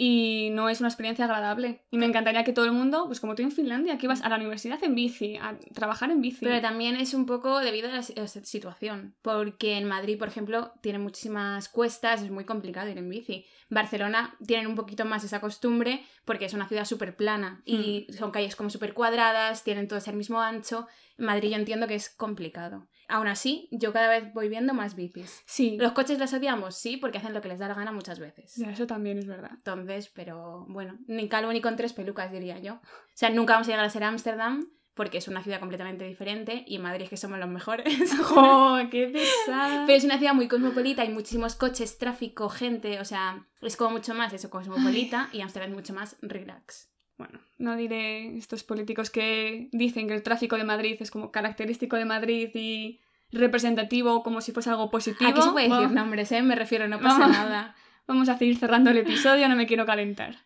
[0.00, 1.82] y no es una experiencia agradable.
[1.90, 4.28] Y me encantaría que todo el mundo, pues como tú en Finlandia, que ibas a
[4.28, 6.44] la universidad en bici, a trabajar en bici.
[6.44, 11.00] Pero también es un poco debido a la situación, porque en Madrid, por ejemplo, tiene
[11.00, 13.44] muchísimas cuestas, es muy complicado ir en bici.
[13.70, 18.30] Barcelona tienen un poquito más esa costumbre porque es una ciudad súper plana y son
[18.30, 20.86] calles como súper cuadradas, tienen todas el mismo ancho.
[21.18, 22.86] En Madrid yo entiendo que es complicado.
[23.08, 25.42] Aún así, yo cada vez voy viendo más bicis.
[25.46, 26.76] Sí, ¿Los coches las odiamos?
[26.76, 28.54] Sí, porque hacen lo que les da la gana muchas veces.
[28.56, 29.50] Ya, eso también es verdad.
[29.54, 32.74] Entonces, pero bueno, ni calvo ni con tres pelucas, diría yo.
[32.74, 32.80] O
[33.14, 34.68] sea, nunca vamos a llegar a ser Ámsterdam
[34.98, 38.12] porque es una ciudad completamente diferente y en Madrid es que somos los mejores.
[38.20, 39.84] ¡Jo, qué pesada!
[39.86, 43.92] Pero es una ciudad muy cosmopolita, hay muchísimos coches, tráfico, gente, o sea, es como
[43.92, 46.90] mucho más eso, cosmopolita y Ámsterdam es mucho más relax.
[47.18, 51.96] Bueno, no diré estos políticos que dicen que el tráfico de Madrid es como característico
[51.96, 53.00] de Madrid y
[53.32, 55.28] representativo como si fuese algo positivo.
[55.28, 56.42] Aquí se puede decir nombres, ¿eh?
[56.42, 57.36] Me refiero, no pasa Vamos.
[57.36, 57.74] nada.
[58.06, 60.36] Vamos a seguir cerrando el episodio, no me quiero calentar.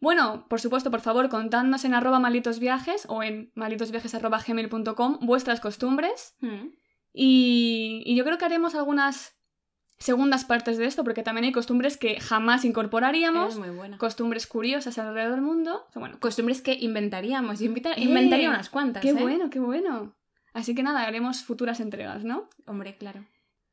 [0.00, 6.36] Bueno, por supuesto, por favor, contadnos en arroba malditosviajes o en malditosviajes.gmail.com vuestras costumbres.
[6.40, 6.66] Mm.
[7.14, 9.36] Y, y yo creo que haremos algunas
[10.02, 13.58] segundas partes de esto, porque también hay costumbres que jamás incorporaríamos,
[13.98, 15.86] costumbres curiosas alrededor del mundo.
[15.94, 17.60] Bueno, Costumbres que inventaríamos.
[17.60, 19.14] Yo Eh, inventaría unas cuantas, qué ¿eh?
[19.14, 20.14] bueno, qué bueno.
[20.52, 22.48] Así que nada, haremos futuras entregas, ¿no?
[22.66, 23.24] Hombre, claro.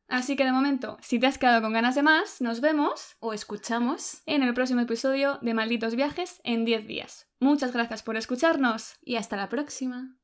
[0.07, 3.33] Así que de momento, si te has quedado con ganas de más, nos vemos O
[3.33, 7.27] escuchamos en el próximo episodio de Malditos Viajes en 10 días.
[7.39, 8.97] Muchas gracias por escucharnos.
[9.03, 10.19] y hasta la próxima.